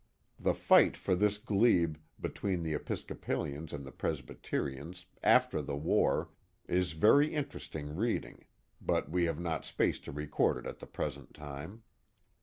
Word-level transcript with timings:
The 0.39 0.55
fight 0.55 0.97
for 0.97 1.13
this 1.13 1.37
glebe, 1.37 1.95
between 2.19 2.63
the 2.63 2.73
Episcopalians 2.73 3.71
and 3.71 3.85
the 3.85 3.91
Presbyterians, 3.91 5.05
after 5.21 5.61
the 5.61 5.75
war, 5.75 6.29
is 6.67 6.93
very 6.93 7.31
in 7.31 7.45
teresting 7.45 7.95
reading, 7.95 8.45
but 8.81 9.11
we 9.11 9.25
have 9.25 9.39
not 9.39 9.63
space 9.63 9.99
to 9.99 10.11
record 10.11 10.65
it 10.65 10.65
at 10.69 10.79
the 10.79 10.87
present 10.87 11.35
time. 11.35 11.83